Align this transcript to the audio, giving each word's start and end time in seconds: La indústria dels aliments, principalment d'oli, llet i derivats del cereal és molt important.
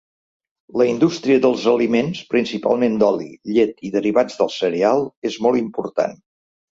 La 0.81 0.85
indústria 0.91 1.41
dels 1.41 1.65
aliments, 1.71 2.21
principalment 2.31 2.95
d'oli, 3.03 3.27
llet 3.57 3.85
i 3.89 3.91
derivats 3.97 4.39
del 4.39 4.49
cereal 4.55 5.05
és 5.31 5.37
molt 5.47 5.61
important. 5.61 6.17